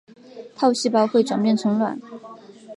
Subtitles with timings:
[0.55, 2.01] 套细胞会转变成卵。